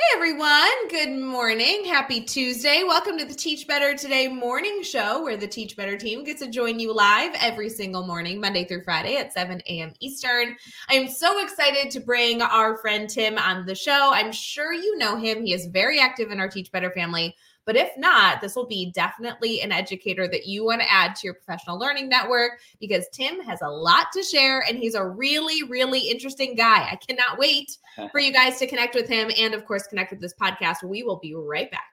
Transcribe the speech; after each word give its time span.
Hey 0.00 0.16
everyone, 0.16 0.88
good 0.88 1.10
morning. 1.10 1.84
Happy 1.84 2.22
Tuesday. 2.22 2.84
Welcome 2.86 3.18
to 3.18 3.26
the 3.26 3.34
Teach 3.34 3.66
Better 3.66 3.94
Today 3.94 4.28
morning 4.28 4.82
show 4.82 5.22
where 5.22 5.36
the 5.36 5.46
Teach 5.46 5.76
Better 5.76 5.98
team 5.98 6.24
gets 6.24 6.40
to 6.40 6.48
join 6.48 6.80
you 6.80 6.94
live 6.94 7.34
every 7.38 7.68
single 7.68 8.06
morning, 8.06 8.40
Monday 8.40 8.64
through 8.64 8.82
Friday 8.82 9.18
at 9.18 9.34
7 9.34 9.60
a.m. 9.68 9.92
Eastern. 10.00 10.56
I 10.88 10.94
am 10.94 11.06
so 11.06 11.44
excited 11.44 11.90
to 11.90 12.00
bring 12.00 12.40
our 12.40 12.78
friend 12.78 13.10
Tim 13.10 13.36
on 13.36 13.66
the 13.66 13.74
show. 13.74 14.10
I'm 14.14 14.32
sure 14.32 14.72
you 14.72 14.96
know 14.96 15.16
him. 15.16 15.44
He 15.44 15.52
is 15.52 15.66
very 15.66 16.00
active 16.00 16.30
in 16.30 16.40
our 16.40 16.48
Teach 16.48 16.72
Better 16.72 16.90
family. 16.92 17.36
But 17.70 17.76
if 17.76 17.96
not, 17.96 18.40
this 18.40 18.56
will 18.56 18.66
be 18.66 18.90
definitely 18.90 19.60
an 19.60 19.70
educator 19.70 20.26
that 20.26 20.44
you 20.44 20.64
want 20.64 20.80
to 20.80 20.92
add 20.92 21.14
to 21.14 21.20
your 21.24 21.34
professional 21.34 21.78
learning 21.78 22.08
network 22.08 22.58
because 22.80 23.06
Tim 23.12 23.40
has 23.42 23.62
a 23.62 23.68
lot 23.68 24.06
to 24.12 24.24
share 24.24 24.64
and 24.68 24.76
he's 24.76 24.96
a 24.96 25.06
really, 25.06 25.62
really 25.62 26.00
interesting 26.00 26.56
guy. 26.56 26.88
I 26.90 26.96
cannot 26.96 27.38
wait 27.38 27.78
for 28.10 28.18
you 28.18 28.32
guys 28.32 28.58
to 28.58 28.66
connect 28.66 28.96
with 28.96 29.06
him 29.06 29.30
and, 29.38 29.54
of 29.54 29.66
course, 29.66 29.86
connect 29.86 30.10
with 30.10 30.20
this 30.20 30.34
podcast. 30.34 30.82
We 30.82 31.04
will 31.04 31.20
be 31.20 31.32
right 31.36 31.70
back. 31.70 31.86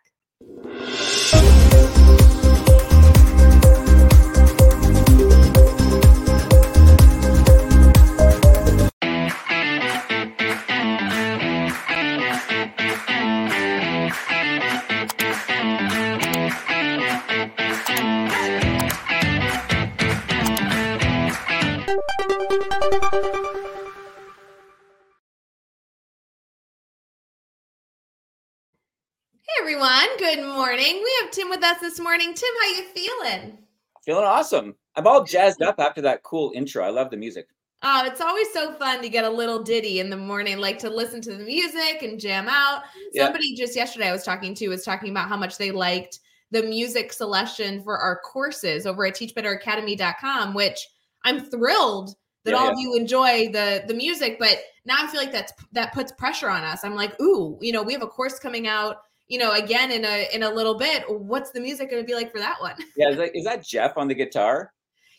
Good 30.18 30.44
morning. 30.44 31.02
We 31.04 31.18
have 31.22 31.32
Tim 31.32 31.50
with 31.50 31.64
us 31.64 31.80
this 31.80 32.00
morning. 32.00 32.34
Tim, 32.34 32.50
how 32.62 32.70
you 32.70 32.84
feeling? 32.86 33.58
Feeling 34.04 34.24
awesome. 34.24 34.74
I'm 34.96 35.06
all 35.06 35.24
jazzed 35.24 35.62
up 35.62 35.80
after 35.80 36.02
that 36.02 36.24
cool 36.24 36.52
intro. 36.56 36.84
I 36.84 36.90
love 36.90 37.12
the 37.12 37.18
music. 37.18 37.48
Oh, 37.84 38.04
it's 38.04 38.22
always 38.22 38.52
so 38.52 38.74
fun 38.74 39.04
to 39.04 39.10
get 39.10 39.26
a 39.26 39.30
little 39.30 39.62
ditty 39.62 40.00
in 40.00 40.10
the 40.10 40.18
morning, 40.18 40.58
like 40.58 40.80
to 40.80 40.90
listen 40.90 41.22
to 41.22 41.36
the 41.36 41.44
music 41.44 42.02
and 42.02 42.20
jam 42.20 42.48
out. 42.50 42.82
Yeah. 43.14 43.26
Somebody 43.26 43.56
just 43.56 43.76
yesterday 43.76 44.08
I 44.08 44.12
was 44.12 44.24
talking 44.24 44.56
to 44.56 44.70
was 44.70 44.84
talking 44.84 45.12
about 45.12 45.30
how 45.30 45.38
much 45.38 45.58
they 45.60 45.70
liked 45.70 46.20
the 46.50 46.64
music 46.64 47.14
selection 47.14 47.84
for 47.84 47.98
our 48.00 48.20
courses 48.22 48.88
over 48.88 49.06
at 49.06 49.14
teachbetteracademy.com, 49.16 50.56
which 50.56 50.88
I'm 51.26 51.42
thrilled 51.42 52.16
that 52.44 52.52
Yeah, 52.52 52.58
all 52.58 52.66
yeah. 52.66 52.72
of 52.72 52.80
you 52.80 52.96
enjoy 52.96 53.52
the 53.52 53.84
the 53.88 53.94
music, 53.94 54.38
but 54.40 54.58
now 54.86 54.96
I 54.98 55.08
feel 55.08 55.22
like 55.22 55.32
that's 55.32 55.54
that 55.74 55.94
puts 55.94 56.12
pressure 56.14 56.50
on 56.50 56.64
us. 56.64 56.84
I'm 56.84 56.96
like, 56.96 57.20
ooh, 57.22 57.60
you 57.62 57.72
know, 57.72 57.84
we 57.84 57.94
have 57.94 58.02
a 58.02 58.08
course 58.08 58.40
coming 58.40 58.68
out, 58.68 58.98
you 59.28 59.38
know, 59.38 59.54
again 59.54 59.92
in 59.92 60.06
a 60.06 60.28
in 60.34 60.44
a 60.44 60.50
little 60.50 60.76
bit. 60.76 61.04
What's 61.08 61.52
the 61.52 61.60
music 61.60 61.90
going 61.90 62.02
to 62.02 62.08
be 62.08 62.16
like 62.16 62.32
for 62.32 62.40
that 62.40 62.60
one? 62.62 62.76
Yeah, 62.96 63.10
is 63.10 63.18
that, 63.18 63.36
is 63.36 63.44
that 63.46 63.66
Jeff 63.66 63.98
on 63.98 64.08
the 64.08 64.16
guitar? 64.16 64.72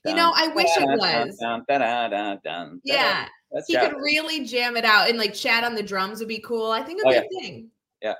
You 0.04 0.14
know, 0.14 0.32
I 0.34 0.48
wish 0.48 0.68
it 0.76 0.86
was. 0.86 1.36
Yeah, 2.84 3.26
he 3.66 3.76
could 3.76 3.96
really 3.96 4.44
jam 4.44 4.76
it 4.76 4.84
out 4.84 5.08
and 5.08 5.18
like 5.18 5.34
Chad 5.34 5.64
on 5.64 5.74
the 5.74 5.82
drums 5.82 6.20
would 6.20 6.28
be 6.28 6.38
cool. 6.38 6.70
I 6.70 6.82
think 6.82 7.02
Oh, 7.04 7.10
it'd 7.10 7.24
thing. 7.40 7.70
Yeah, 8.00 8.14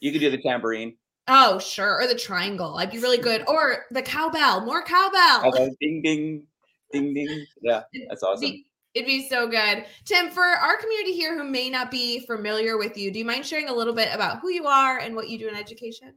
you 0.00 0.12
could 0.12 0.20
do 0.20 0.30
the 0.30 0.40
tambourine. 0.40 0.96
Oh, 1.28 1.58
sure. 1.58 2.00
Or 2.00 2.06
the 2.06 2.14
triangle. 2.14 2.76
I'd 2.76 2.90
be 2.90 2.98
really 2.98 3.18
good. 3.18 3.44
Or 3.46 3.84
the 3.92 4.02
cowbell. 4.02 4.64
More 4.64 4.82
cowbell. 4.84 5.52
Ding, 5.80 6.02
ding, 6.02 6.42
ding, 6.92 7.14
ding. 7.14 7.46
Yeah, 7.62 7.82
that's 8.08 8.22
awesome. 8.22 8.40
Be- 8.40 8.66
It'd 8.94 9.06
be 9.06 9.26
so 9.26 9.48
good. 9.48 9.86
Tim, 10.04 10.30
for 10.30 10.44
our 10.44 10.76
community 10.76 11.12
here 11.12 11.36
who 11.36 11.44
may 11.44 11.70
not 11.70 11.90
be 11.90 12.20
familiar 12.20 12.76
with 12.76 12.96
you, 12.96 13.10
do 13.10 13.18
you 13.18 13.24
mind 13.24 13.46
sharing 13.46 13.68
a 13.68 13.72
little 13.72 13.94
bit 13.94 14.08
about 14.12 14.40
who 14.40 14.50
you 14.50 14.66
are 14.66 14.98
and 14.98 15.16
what 15.16 15.30
you 15.30 15.38
do 15.38 15.48
in 15.48 15.54
education? 15.54 16.14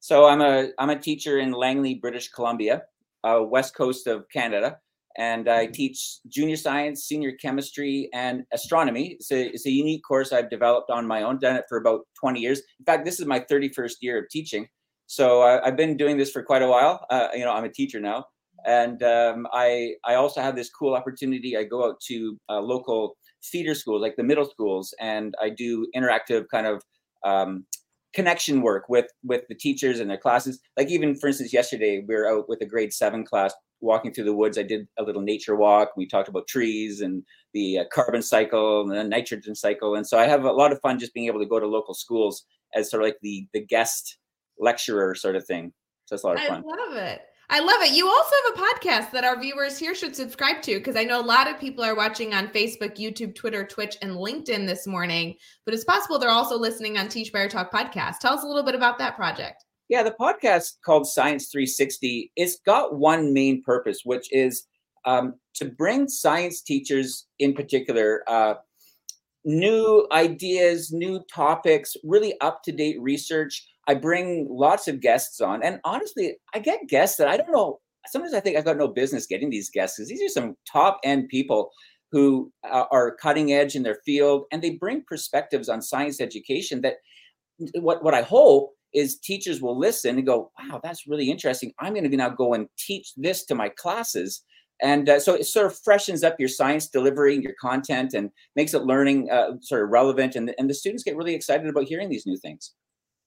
So 0.00 0.26
I'm 0.26 0.40
a 0.40 0.70
I'm 0.78 0.90
a 0.90 0.98
teacher 0.98 1.38
in 1.38 1.52
Langley, 1.52 1.94
British 1.94 2.30
Columbia, 2.30 2.82
uh, 3.24 3.40
west 3.42 3.74
coast 3.74 4.06
of 4.06 4.28
Canada, 4.30 4.78
and 5.16 5.48
I 5.48 5.66
teach 5.66 6.18
junior 6.28 6.56
science, 6.56 7.04
senior 7.04 7.32
chemistry, 7.32 8.08
and 8.12 8.44
astronomy. 8.52 9.16
It's 9.18 9.30
a 9.30 9.46
it's 9.48 9.66
a 9.66 9.70
unique 9.70 10.02
course 10.02 10.32
I've 10.32 10.50
developed 10.50 10.90
on 10.90 11.06
my 11.06 11.22
own. 11.22 11.38
Done 11.38 11.56
it 11.56 11.64
for 11.68 11.78
about 11.78 12.06
20 12.18 12.40
years. 12.40 12.60
In 12.78 12.84
fact, 12.84 13.04
this 13.04 13.20
is 13.20 13.26
my 13.26 13.40
31st 13.40 13.96
year 14.00 14.18
of 14.18 14.28
teaching. 14.30 14.66
So 15.06 15.42
I, 15.42 15.66
I've 15.66 15.76
been 15.76 15.96
doing 15.96 16.16
this 16.16 16.30
for 16.30 16.42
quite 16.42 16.62
a 16.62 16.68
while. 16.68 17.04
Uh, 17.10 17.28
you 17.34 17.44
know, 17.44 17.52
I'm 17.52 17.64
a 17.64 17.72
teacher 17.72 18.00
now, 18.00 18.26
and 18.66 19.02
um, 19.02 19.46
I 19.52 19.94
I 20.04 20.14
also 20.14 20.40
have 20.40 20.56
this 20.56 20.70
cool 20.70 20.94
opportunity. 20.94 21.56
I 21.56 21.64
go 21.64 21.84
out 21.84 22.00
to 22.08 22.38
uh, 22.48 22.60
local 22.60 23.16
feeder 23.42 23.74
schools, 23.74 24.02
like 24.02 24.16
the 24.16 24.22
middle 24.22 24.44
schools, 24.44 24.94
and 25.00 25.34
I 25.40 25.50
do 25.50 25.86
interactive 25.96 26.46
kind 26.50 26.66
of 26.66 26.82
um, 27.24 27.66
connection 28.14 28.62
work 28.62 28.88
with 28.88 29.06
with 29.24 29.42
the 29.48 29.54
teachers 29.54 30.00
and 30.00 30.10
their 30.10 30.18
classes 30.18 30.58
like 30.76 30.90
even 30.90 31.14
for 31.14 31.28
instance 31.28 31.52
yesterday 31.52 32.04
we 32.08 32.12
were 32.12 32.28
out 32.28 32.48
with 32.48 32.60
a 32.60 32.66
grade 32.66 32.92
seven 32.92 33.24
class 33.24 33.54
walking 33.80 34.12
through 34.12 34.24
the 34.24 34.34
woods 34.34 34.58
i 34.58 34.64
did 34.64 34.88
a 34.98 35.04
little 35.04 35.22
nature 35.22 35.54
walk 35.54 35.90
we 35.96 36.08
talked 36.08 36.28
about 36.28 36.48
trees 36.48 37.00
and 37.00 37.22
the 37.54 37.78
uh, 37.78 37.84
carbon 37.92 38.20
cycle 38.20 38.80
and 38.80 38.90
the 38.90 39.04
nitrogen 39.04 39.54
cycle 39.54 39.94
and 39.94 40.08
so 40.08 40.18
i 40.18 40.26
have 40.26 40.42
a 40.42 40.50
lot 40.50 40.72
of 40.72 40.80
fun 40.80 40.98
just 40.98 41.14
being 41.14 41.28
able 41.28 41.38
to 41.38 41.46
go 41.46 41.60
to 41.60 41.68
local 41.68 41.94
schools 41.94 42.44
as 42.74 42.90
sort 42.90 43.00
of 43.00 43.06
like 43.06 43.18
the 43.22 43.46
the 43.52 43.64
guest 43.64 44.18
lecturer 44.58 45.14
sort 45.14 45.36
of 45.36 45.46
thing 45.46 45.72
so 46.10 46.14
it's 46.14 46.24
a 46.24 46.26
lot 46.26 46.40
of 46.40 46.42
fun. 46.48 46.64
I 46.66 46.86
love 46.86 46.96
it. 46.96 47.22
I 47.52 47.58
love 47.58 47.82
it. 47.82 47.96
You 47.96 48.06
also 48.06 48.32
have 48.44 48.54
a 48.54 48.62
podcast 48.62 49.10
that 49.10 49.24
our 49.24 49.36
viewers 49.36 49.76
here 49.76 49.92
should 49.92 50.14
subscribe 50.14 50.62
to 50.62 50.78
because 50.78 50.94
I 50.94 51.02
know 51.02 51.20
a 51.20 51.26
lot 51.26 51.50
of 51.50 51.58
people 51.58 51.82
are 51.82 51.96
watching 51.96 52.32
on 52.32 52.46
Facebook, 52.46 52.96
YouTube, 52.96 53.34
Twitter, 53.34 53.66
Twitch, 53.66 53.96
and 54.02 54.12
LinkedIn 54.12 54.68
this 54.68 54.86
morning. 54.86 55.34
But 55.64 55.74
it's 55.74 55.82
possible 55.82 56.20
they're 56.20 56.30
also 56.30 56.56
listening 56.56 56.96
on 56.96 57.08
Teach 57.08 57.32
Better 57.32 57.48
Talk 57.48 57.72
podcast. 57.72 58.20
Tell 58.20 58.34
us 58.34 58.44
a 58.44 58.46
little 58.46 58.62
bit 58.62 58.76
about 58.76 58.98
that 58.98 59.16
project. 59.16 59.64
Yeah, 59.88 60.04
the 60.04 60.14
podcast 60.20 60.74
called 60.84 61.08
Science 61.08 61.48
360, 61.50 62.30
it's 62.36 62.60
got 62.64 62.94
one 62.94 63.34
main 63.34 63.64
purpose, 63.64 64.02
which 64.04 64.32
is 64.32 64.68
um, 65.04 65.34
to 65.54 65.64
bring 65.64 66.08
science 66.08 66.62
teachers 66.62 67.26
in 67.40 67.52
particular 67.54 68.22
uh, 68.28 68.54
new 69.44 70.06
ideas, 70.12 70.92
new 70.92 71.20
topics, 71.34 71.96
really 72.04 72.38
up 72.40 72.62
to 72.62 72.70
date 72.70 73.00
research. 73.00 73.66
I 73.88 73.94
bring 73.94 74.46
lots 74.50 74.88
of 74.88 75.00
guests 75.00 75.40
on, 75.40 75.62
and 75.62 75.80
honestly, 75.84 76.36
I 76.54 76.58
get 76.58 76.88
guests 76.88 77.16
that 77.16 77.28
I 77.28 77.36
don't 77.36 77.52
know. 77.52 77.80
Sometimes 78.06 78.34
I 78.34 78.40
think 78.40 78.56
I've 78.56 78.64
got 78.64 78.78
no 78.78 78.88
business 78.88 79.26
getting 79.26 79.50
these 79.50 79.70
guests 79.70 79.98
because 79.98 80.08
these 80.08 80.22
are 80.22 80.28
some 80.28 80.56
top 80.70 81.00
end 81.04 81.28
people 81.28 81.70
who 82.12 82.50
uh, 82.68 82.84
are 82.90 83.16
cutting 83.16 83.52
edge 83.52 83.76
in 83.76 83.82
their 83.82 83.98
field, 84.04 84.44
and 84.52 84.62
they 84.62 84.70
bring 84.70 85.04
perspectives 85.06 85.68
on 85.68 85.82
science 85.82 86.20
education 86.20 86.80
that 86.82 86.96
what 87.74 88.02
what 88.02 88.14
I 88.14 88.22
hope 88.22 88.72
is 88.92 89.18
teachers 89.18 89.60
will 89.60 89.78
listen 89.78 90.16
and 90.16 90.26
go, 90.26 90.50
wow, 90.58 90.80
that's 90.82 91.06
really 91.06 91.30
interesting. 91.30 91.72
I'm 91.78 91.94
going 91.94 92.10
to 92.10 92.16
now 92.16 92.30
go 92.30 92.54
and 92.54 92.66
teach 92.78 93.12
this 93.16 93.44
to 93.46 93.54
my 93.54 93.68
classes. 93.68 94.42
And 94.82 95.08
uh, 95.08 95.20
so 95.20 95.34
it 95.34 95.44
sort 95.44 95.66
of 95.66 95.78
freshens 95.78 96.24
up 96.24 96.36
your 96.40 96.48
science 96.48 96.88
delivery, 96.88 97.36
your 97.36 97.54
content, 97.60 98.14
and 98.14 98.30
makes 98.56 98.72
it 98.74 98.82
learning 98.82 99.30
uh, 99.30 99.52
sort 99.60 99.82
of 99.82 99.90
relevant. 99.90 100.36
And, 100.36 100.54
and 100.58 100.70
the 100.70 100.74
students 100.74 101.04
get 101.04 101.16
really 101.16 101.34
excited 101.34 101.68
about 101.68 101.84
hearing 101.84 102.08
these 102.08 102.26
new 102.26 102.38
things. 102.38 102.72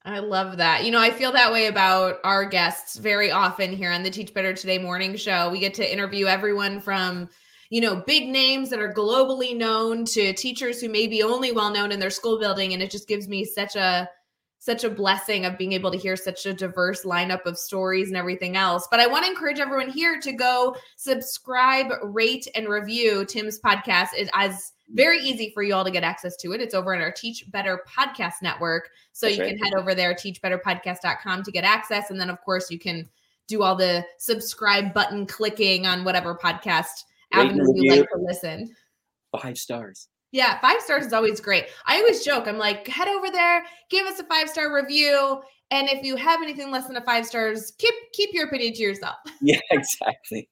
I 0.06 0.20
love 0.20 0.58
that. 0.58 0.84
You 0.84 0.92
know, 0.92 1.00
I 1.00 1.12
feel 1.12 1.32
that 1.32 1.52
way 1.52 1.68
about 1.68 2.20
our 2.26 2.44
guests 2.44 2.98
very 2.98 3.32
often 3.32 3.72
here 3.72 3.90
on 3.90 4.04
the 4.04 4.10
Teach 4.10 4.34
Better 4.34 4.54
Today 4.54 4.78
morning 4.78 5.16
show. 5.16 5.50
We 5.50 5.60
get 5.60 5.74
to 5.76 5.94
interview 5.94 6.26
everyone 6.26 6.82
from, 6.82 7.30
you 7.70 7.80
know, 7.80 7.96
big 7.96 8.28
names 8.28 8.70
that 8.70 8.82
are 8.82 8.94
globally 8.94 9.56
known 9.56 10.04
to 10.06 10.34
teachers 10.34 10.82
who 10.82 10.90
may 10.90 11.08
be 11.08 11.24
only 11.24 11.54
well 11.54 11.72
known 11.72 11.94
in 11.94 12.02
their 12.02 12.10
school 12.10 12.38
building. 12.38 12.74
And 12.74 12.84
it 12.84 12.92
just 12.92 13.08
gives 13.08 13.30
me 13.30 13.46
such 13.46 13.78
a 13.78 14.10
such 14.60 14.84
a 14.84 14.90
blessing 14.90 15.46
of 15.46 15.58
being 15.58 15.74
able 15.74 15.92
to 15.92 15.98
hear 15.98 16.16
such 16.16 16.46
a 16.46 16.54
diverse 16.54 17.04
lineup 17.04 17.46
of 17.46 17.58
stories 17.58 18.08
and 18.10 18.18
everything 18.18 18.56
else. 18.56 18.88
But 18.90 19.02
I 19.02 19.08
want 19.08 19.26
to 19.26 19.32
encourage 19.32 19.60
everyone 19.60 19.90
here 19.90 20.20
to 20.22 20.32
go 20.34 20.76
subscribe, 20.96 21.92
rate, 22.02 22.48
and 22.56 22.70
review 22.70 23.26
Tim's 23.26 23.60
podcast. 23.60 24.10
It 24.18 24.30
is 24.42 24.73
very 24.90 25.20
easy 25.20 25.52
for 25.54 25.64
you 25.64 25.74
all 25.74 25.84
to 25.84 25.92
get 25.92 26.04
access 26.04 26.36
to 26.38 26.54
it. 26.54 26.62
It's 26.62 26.74
over 26.74 26.94
in 26.94 27.02
our 27.02 27.12
Teach 27.12 27.50
Better 27.52 27.84
Podcast 27.88 28.42
Network. 28.42 28.90
So 29.12 29.26
That's 29.26 29.38
you 29.38 29.44
right. 29.44 29.58
can 29.58 29.66
head 29.66 29.74
over 29.76 29.96
there, 29.96 30.14
teachbetterpodcast.com 30.14 31.44
to 31.44 31.52
get 31.52 31.64
access. 31.64 32.10
And 32.10 32.20
then, 32.20 32.30
of 32.30 32.40
course, 32.42 32.70
you 32.70 32.80
can 32.80 33.10
do 33.48 33.64
all 33.64 33.76
the 33.76 34.06
subscribe 34.20 34.94
button 34.94 35.26
clicking 35.26 35.86
on 35.86 36.04
whatever 36.04 36.36
podcast 36.36 37.04
avenue 37.32 37.64
you 37.76 37.92
like 37.92 38.10
to 38.10 38.20
listen. 38.20 38.76
Five 39.42 39.58
stars. 39.58 40.08
Yeah, 40.32 40.60
five 40.62 40.82
stars 40.82 41.06
is 41.06 41.14
always 41.14 41.40
great. 41.40 41.66
I 41.86 41.98
always 41.98 42.24
joke, 42.24 42.48
I'm 42.48 42.58
like, 42.58 42.88
head 42.88 43.08
over 43.08 43.30
there, 43.30 43.64
give 43.90 44.08
us 44.08 44.20
a 44.20 44.24
five 44.24 44.50
star 44.50 44.74
review. 44.74 45.42
And 45.70 45.88
if 45.90 46.04
you 46.04 46.16
have 46.16 46.42
anything 46.42 46.72
less 46.72 46.88
than 46.88 46.98
a 46.98 47.02
five 47.02 47.26
stars, 47.26 47.72
keep 47.78 47.94
keep 48.14 48.32
your 48.34 48.48
opinion 48.48 48.74
to 48.74 48.82
yourself. 48.82 49.16
Yeah, 49.42 49.60
exactly. 49.72 50.50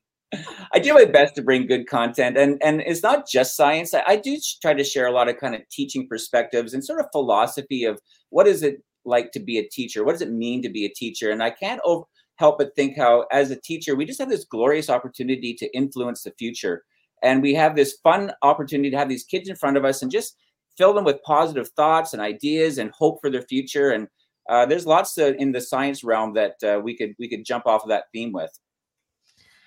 I 0.73 0.79
do 0.79 0.93
my 0.93 1.05
best 1.05 1.35
to 1.35 1.41
bring 1.41 1.67
good 1.67 1.87
content, 1.87 2.37
and 2.37 2.61
and 2.63 2.81
it's 2.81 3.03
not 3.03 3.27
just 3.27 3.55
science. 3.55 3.93
I, 3.93 4.03
I 4.07 4.15
do 4.15 4.37
try 4.61 4.73
to 4.73 4.83
share 4.83 5.07
a 5.07 5.11
lot 5.11 5.27
of 5.27 5.37
kind 5.37 5.55
of 5.55 5.61
teaching 5.69 6.07
perspectives 6.07 6.73
and 6.73 6.83
sort 6.83 6.99
of 6.99 7.07
philosophy 7.11 7.83
of 7.83 7.99
what 8.29 8.47
is 8.47 8.63
it 8.63 8.81
like 9.03 9.31
to 9.33 9.39
be 9.39 9.57
a 9.57 9.67
teacher? 9.67 10.03
What 10.03 10.13
does 10.13 10.21
it 10.21 10.31
mean 10.31 10.61
to 10.61 10.69
be 10.69 10.85
a 10.85 10.89
teacher? 10.89 11.31
And 11.31 11.43
I 11.43 11.49
can't 11.49 11.81
over, 11.83 12.05
help 12.37 12.59
but 12.59 12.75
think 12.75 12.97
how, 12.97 13.25
as 13.31 13.51
a 13.51 13.59
teacher, 13.59 13.95
we 13.95 14.05
just 14.05 14.19
have 14.19 14.29
this 14.29 14.45
glorious 14.45 14.89
opportunity 14.89 15.53
to 15.55 15.75
influence 15.75 16.23
the 16.23 16.33
future, 16.39 16.83
and 17.23 17.41
we 17.41 17.53
have 17.53 17.75
this 17.75 17.97
fun 18.01 18.31
opportunity 18.41 18.89
to 18.89 18.97
have 18.97 19.09
these 19.09 19.25
kids 19.25 19.49
in 19.49 19.55
front 19.55 19.77
of 19.77 19.85
us 19.85 20.01
and 20.01 20.11
just 20.11 20.37
fill 20.77 20.93
them 20.93 21.03
with 21.03 21.21
positive 21.23 21.67
thoughts 21.69 22.13
and 22.13 22.21
ideas 22.21 22.77
and 22.77 22.91
hope 22.91 23.19
for 23.21 23.29
their 23.29 23.41
future. 23.43 23.91
And 23.91 24.07
uh, 24.49 24.65
there's 24.65 24.85
lots 24.85 25.17
in 25.17 25.51
the 25.51 25.61
science 25.61 26.03
realm 26.03 26.33
that 26.33 26.55
uh, 26.63 26.79
we 26.81 26.95
could 26.95 27.13
we 27.19 27.27
could 27.27 27.45
jump 27.45 27.67
off 27.67 27.83
of 27.83 27.89
that 27.89 28.05
theme 28.13 28.31
with. 28.31 28.51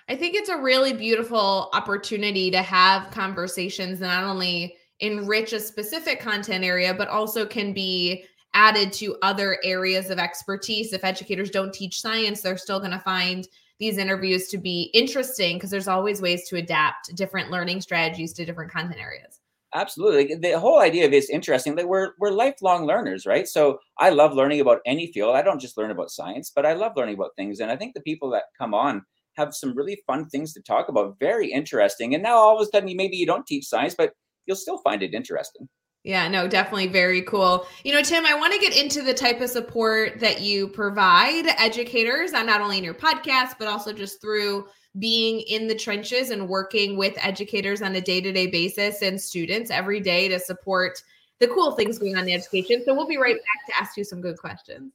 I 0.07 0.15
think 0.15 0.35
it's 0.35 0.49
a 0.49 0.57
really 0.57 0.93
beautiful 0.93 1.69
opportunity 1.73 2.51
to 2.51 2.61
have 2.61 3.11
conversations 3.11 3.99
that 3.99 4.07
not 4.07 4.23
only 4.23 4.75
enrich 4.99 5.51
a 5.51 5.59
specific 5.59 6.19
content 6.19 6.63
area, 6.63 6.93
but 6.93 7.07
also 7.07 7.45
can 7.45 7.73
be 7.73 8.25
added 8.53 8.93
to 8.93 9.17
other 9.21 9.57
areas 9.63 10.09
of 10.09 10.19
expertise. 10.19 10.93
If 10.93 11.03
educators 11.03 11.49
don't 11.49 11.73
teach 11.73 11.99
science, 11.99 12.41
they're 12.41 12.57
still 12.57 12.79
going 12.79 12.91
to 12.91 12.99
find 12.99 13.47
these 13.79 13.97
interviews 13.97 14.47
to 14.49 14.57
be 14.57 14.83
interesting 14.93 15.57
because 15.57 15.71
there's 15.71 15.87
always 15.87 16.21
ways 16.21 16.47
to 16.49 16.57
adapt 16.57 17.13
different 17.15 17.51
learning 17.51 17.81
strategies 17.81 18.31
to 18.33 18.45
different 18.45 18.71
content 18.71 19.01
areas. 19.01 19.41
Absolutely. 19.73 20.35
The 20.35 20.57
whole 20.57 20.79
idea 20.79 21.05
of 21.05 21.11
it 21.11 21.17
is 21.17 21.29
interesting 21.29 21.75
that 21.75 21.87
we're 21.87 22.11
we're 22.17 22.31
lifelong 22.31 22.85
learners, 22.85 23.25
right? 23.25 23.45
So 23.45 23.79
I 23.97 24.11
love 24.11 24.33
learning 24.33 24.61
about 24.61 24.79
any 24.85 25.11
field. 25.11 25.35
I 25.35 25.41
don't 25.41 25.59
just 25.59 25.77
learn 25.77 25.91
about 25.91 26.11
science, 26.11 26.49
but 26.49 26.65
I 26.65 26.73
love 26.73 26.93
learning 26.95 27.15
about 27.15 27.35
things. 27.35 27.59
And 27.59 27.69
I 27.69 27.75
think 27.75 27.93
the 27.93 27.99
people 27.99 28.29
that 28.29 28.43
come 28.57 28.73
on 28.73 29.03
have 29.37 29.53
some 29.53 29.75
really 29.75 30.01
fun 30.07 30.27
things 30.29 30.53
to 30.53 30.61
talk 30.61 30.89
about, 30.89 31.19
very 31.19 31.51
interesting. 31.51 32.13
And 32.13 32.23
now 32.23 32.35
all 32.35 32.59
of 32.59 32.67
a 32.67 32.69
sudden 32.71 32.95
maybe 32.95 33.17
you 33.17 33.25
don't 33.25 33.45
teach 33.45 33.65
science, 33.65 33.95
but 33.97 34.13
you'll 34.45 34.55
still 34.55 34.77
find 34.79 35.03
it 35.03 35.13
interesting. 35.13 35.67
Yeah, 36.03 36.27
no, 36.27 36.47
definitely 36.47 36.87
very 36.87 37.23
cool. 37.23 37.65
You 37.83 37.91
know, 37.93 38.03
Tim, 38.03 38.27
I 38.27 38.35
want 38.35 38.53
to 38.53 38.59
get 38.59 38.77
into 38.77 39.01
the 39.01 39.13
type 39.13 39.41
of 39.41 39.49
support 39.49 40.19
that 40.19 40.39
you 40.39 40.67
provide 40.67 41.47
educators, 41.57 42.31
uh, 42.31 42.43
not 42.43 42.61
only 42.61 42.77
in 42.77 42.83
your 42.83 42.93
podcast, 42.93 43.53
but 43.57 43.67
also 43.67 43.91
just 43.91 44.21
through 44.21 44.67
being 44.99 45.41
in 45.41 45.67
the 45.67 45.73
trenches 45.73 46.29
and 46.29 46.47
working 46.47 46.95
with 46.95 47.17
educators 47.17 47.81
on 47.81 47.95
a 47.95 48.01
day 48.01 48.21
to 48.21 48.31
day 48.31 48.45
basis 48.45 49.01
and 49.01 49.19
students 49.19 49.71
every 49.71 49.99
day 49.99 50.27
to 50.27 50.39
support 50.39 51.01
the 51.39 51.47
cool 51.47 51.71
things 51.71 51.97
going 51.97 52.15
on 52.15 52.29
in 52.29 52.35
education. 52.35 52.83
So 52.85 52.93
we'll 52.93 53.07
be 53.07 53.17
right 53.17 53.35
back 53.35 53.65
to 53.67 53.81
ask 53.81 53.97
you 53.97 54.03
some 54.03 54.21
good 54.21 54.37
questions. 54.37 54.93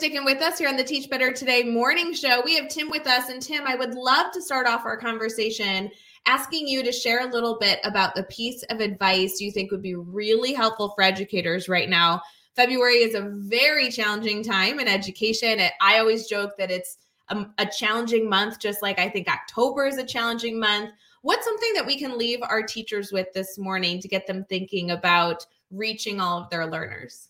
Sticking 0.00 0.24
with 0.24 0.40
us 0.40 0.56
here 0.56 0.66
on 0.66 0.78
the 0.78 0.82
Teach 0.82 1.10
Better 1.10 1.30
Today 1.30 1.62
morning 1.62 2.14
show. 2.14 2.40
We 2.42 2.56
have 2.56 2.70
Tim 2.70 2.88
with 2.88 3.06
us. 3.06 3.28
And 3.28 3.42
Tim, 3.42 3.66
I 3.66 3.74
would 3.74 3.92
love 3.92 4.32
to 4.32 4.40
start 4.40 4.66
off 4.66 4.86
our 4.86 4.96
conversation 4.96 5.90
asking 6.24 6.66
you 6.66 6.82
to 6.82 6.90
share 6.90 7.28
a 7.28 7.30
little 7.30 7.58
bit 7.58 7.80
about 7.84 8.14
the 8.14 8.22
piece 8.22 8.62
of 8.70 8.80
advice 8.80 9.42
you 9.42 9.52
think 9.52 9.70
would 9.70 9.82
be 9.82 9.96
really 9.96 10.54
helpful 10.54 10.94
for 10.94 11.02
educators 11.02 11.68
right 11.68 11.90
now. 11.90 12.22
February 12.56 13.02
is 13.02 13.14
a 13.14 13.28
very 13.30 13.90
challenging 13.90 14.42
time 14.42 14.80
in 14.80 14.88
education. 14.88 15.60
I 15.82 15.98
always 15.98 16.26
joke 16.26 16.52
that 16.56 16.70
it's 16.70 16.96
a, 17.28 17.44
a 17.58 17.66
challenging 17.66 18.26
month, 18.26 18.58
just 18.58 18.80
like 18.80 18.98
I 18.98 19.10
think 19.10 19.28
October 19.28 19.84
is 19.84 19.98
a 19.98 20.06
challenging 20.06 20.58
month. 20.58 20.92
What's 21.20 21.44
something 21.44 21.74
that 21.74 21.84
we 21.84 21.98
can 21.98 22.16
leave 22.16 22.38
our 22.40 22.62
teachers 22.62 23.12
with 23.12 23.30
this 23.34 23.58
morning 23.58 24.00
to 24.00 24.08
get 24.08 24.26
them 24.26 24.46
thinking 24.48 24.92
about 24.92 25.44
reaching 25.70 26.22
all 26.22 26.40
of 26.40 26.48
their 26.48 26.64
learners? 26.64 27.29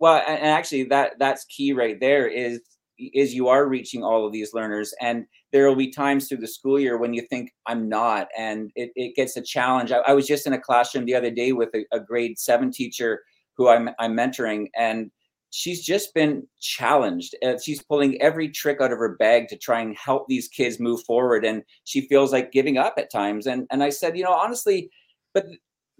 Well, 0.00 0.22
and 0.26 0.38
actually, 0.46 0.84
that 0.84 1.18
that's 1.18 1.44
key 1.44 1.72
right 1.72 1.98
there. 2.00 2.26
Is 2.26 2.60
is 2.98 3.34
you 3.34 3.48
are 3.48 3.66
reaching 3.68 4.02
all 4.04 4.26
of 4.26 4.32
these 4.32 4.54
learners, 4.54 4.94
and 5.00 5.26
there 5.52 5.68
will 5.68 5.76
be 5.76 5.90
times 5.90 6.28
through 6.28 6.38
the 6.38 6.48
school 6.48 6.78
year 6.80 6.98
when 6.98 7.14
you 7.14 7.22
think 7.30 7.50
I'm 7.66 7.88
not, 7.88 8.28
and 8.36 8.70
it, 8.76 8.90
it 8.96 9.14
gets 9.16 9.36
a 9.36 9.42
challenge. 9.42 9.92
I, 9.92 9.98
I 9.98 10.12
was 10.14 10.26
just 10.26 10.46
in 10.46 10.52
a 10.54 10.60
classroom 10.60 11.04
the 11.06 11.14
other 11.14 11.30
day 11.30 11.52
with 11.52 11.70
a, 11.74 11.84
a 11.92 12.00
grade 12.00 12.38
seven 12.38 12.70
teacher 12.72 13.20
who 13.56 13.68
I'm 13.68 13.90
I'm 13.98 14.16
mentoring, 14.16 14.68
and 14.76 15.10
she's 15.50 15.84
just 15.84 16.14
been 16.14 16.46
challenged. 16.60 17.34
Uh, 17.44 17.58
she's 17.62 17.82
pulling 17.82 18.20
every 18.22 18.48
trick 18.48 18.78
out 18.80 18.92
of 18.92 18.98
her 18.98 19.16
bag 19.16 19.48
to 19.48 19.56
try 19.58 19.80
and 19.80 19.96
help 19.96 20.26
these 20.28 20.48
kids 20.48 20.80
move 20.80 21.02
forward, 21.04 21.44
and 21.44 21.62
she 21.84 22.02
feels 22.08 22.32
like 22.32 22.52
giving 22.52 22.78
up 22.78 22.94
at 22.98 23.10
times. 23.12 23.46
And 23.46 23.66
and 23.70 23.82
I 23.82 23.90
said, 23.90 24.16
you 24.16 24.24
know, 24.24 24.32
honestly, 24.34 24.90
but 25.34 25.44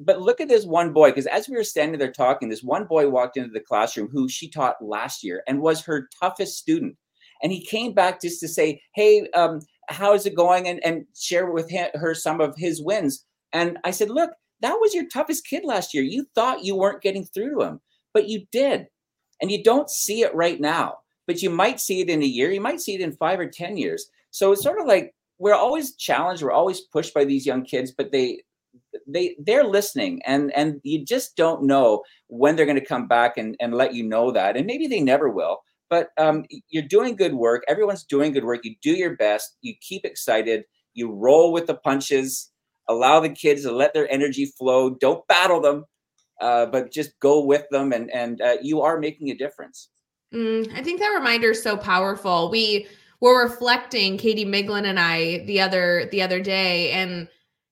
but 0.00 0.20
look 0.20 0.40
at 0.40 0.48
this 0.48 0.64
one 0.64 0.92
boy 0.92 1.10
because 1.10 1.26
as 1.26 1.48
we 1.48 1.56
were 1.56 1.64
standing 1.64 1.98
there 1.98 2.10
talking 2.10 2.48
this 2.48 2.62
one 2.62 2.84
boy 2.84 3.08
walked 3.08 3.36
into 3.36 3.50
the 3.50 3.60
classroom 3.60 4.08
who 4.10 4.28
she 4.28 4.48
taught 4.48 4.82
last 4.82 5.22
year 5.22 5.42
and 5.46 5.60
was 5.60 5.84
her 5.84 6.08
toughest 6.20 6.58
student. 6.58 6.96
And 7.42 7.52
he 7.52 7.64
came 7.64 7.92
back 7.92 8.20
just 8.20 8.40
to 8.40 8.48
say 8.48 8.82
hey 8.94 9.28
um, 9.34 9.60
how's 9.88 10.26
it 10.26 10.34
going? 10.34 10.68
and, 10.68 10.84
and 10.84 11.04
share 11.16 11.50
with 11.50 11.68
him, 11.68 11.88
her 11.94 12.14
some 12.14 12.40
of 12.40 12.54
his 12.56 12.82
wins. 12.82 13.24
And 13.52 13.78
i 13.84 13.90
said 13.90 14.10
look 14.10 14.30
that 14.60 14.78
was 14.80 14.94
your 14.94 15.08
toughest 15.08 15.46
kid 15.46 15.64
last 15.64 15.94
year. 15.94 16.02
You 16.02 16.26
thought 16.34 16.64
you 16.64 16.76
weren't 16.76 17.02
getting 17.02 17.26
through 17.26 17.58
to 17.58 17.64
him 17.64 17.80
but 18.14 18.28
you 18.28 18.46
did. 18.50 18.86
And 19.42 19.50
you 19.50 19.62
don't 19.62 19.90
see 19.90 20.22
it 20.22 20.34
right 20.34 20.60
now 20.60 20.98
but 21.26 21.42
you 21.42 21.50
might 21.50 21.78
see 21.78 22.00
it 22.00 22.10
in 22.10 22.22
a 22.22 22.26
year. 22.26 22.50
You 22.50 22.60
might 22.60 22.80
see 22.80 22.94
it 22.94 23.00
in 23.00 23.12
five 23.12 23.38
or 23.38 23.46
ten 23.46 23.76
years. 23.76 24.06
So 24.30 24.50
it's 24.52 24.62
sort 24.62 24.80
of 24.80 24.86
like 24.86 25.14
we're 25.38 25.54
always 25.54 25.94
challenged 25.96 26.42
we're 26.42 26.52
always 26.52 26.80
pushed 26.80 27.14
by 27.14 27.24
these 27.24 27.46
young 27.46 27.64
kids 27.64 27.92
but 27.92 28.12
they 28.12 28.40
they 29.06 29.36
they're 29.44 29.64
listening 29.64 30.20
and 30.24 30.52
and 30.54 30.80
you 30.82 31.04
just 31.04 31.36
don't 31.36 31.62
know 31.62 32.02
when 32.28 32.56
they're 32.56 32.66
going 32.66 32.78
to 32.78 32.84
come 32.84 33.06
back 33.06 33.36
and 33.36 33.56
and 33.60 33.74
let 33.74 33.94
you 33.94 34.02
know 34.02 34.30
that 34.30 34.56
and 34.56 34.66
maybe 34.66 34.86
they 34.86 35.00
never 35.00 35.28
will 35.30 35.58
but 35.88 36.10
um, 36.18 36.44
you're 36.68 36.82
doing 36.84 37.16
good 37.16 37.34
work 37.34 37.62
everyone's 37.68 38.04
doing 38.04 38.32
good 38.32 38.44
work 38.44 38.60
you 38.64 38.74
do 38.82 38.92
your 38.92 39.16
best 39.16 39.56
you 39.60 39.74
keep 39.80 40.04
excited 40.04 40.64
you 40.94 41.10
roll 41.10 41.52
with 41.52 41.66
the 41.66 41.74
punches 41.74 42.50
allow 42.88 43.20
the 43.20 43.28
kids 43.28 43.62
to 43.62 43.72
let 43.72 43.94
their 43.94 44.10
energy 44.12 44.46
flow 44.46 44.90
don't 44.90 45.26
battle 45.28 45.60
them 45.60 45.84
uh, 46.40 46.66
but 46.66 46.90
just 46.90 47.18
go 47.20 47.44
with 47.44 47.64
them 47.70 47.92
and 47.92 48.10
and 48.10 48.40
uh, 48.40 48.56
you 48.62 48.80
are 48.80 48.98
making 48.98 49.30
a 49.30 49.34
difference. 49.34 49.90
Mm, 50.34 50.72
i 50.74 50.82
think 50.82 51.00
that 51.00 51.08
reminder 51.08 51.50
is 51.50 51.62
so 51.62 51.76
powerful. 51.76 52.50
We 52.50 52.86
were 53.20 53.42
reflecting 53.42 54.16
katie 54.16 54.46
miglin 54.46 54.86
and 54.86 54.98
i 54.98 55.44
the 55.44 55.60
other 55.60 56.08
the 56.10 56.22
other 56.22 56.40
day 56.40 56.90
and 56.92 57.28